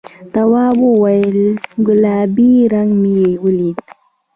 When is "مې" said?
3.01-3.21